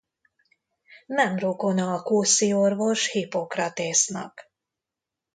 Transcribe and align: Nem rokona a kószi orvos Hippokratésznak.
Nem 1.05 1.35
rokona 1.37 1.93
a 1.93 2.01
kószi 2.01 2.53
orvos 2.53 3.11
Hippokratésznak. 3.11 4.51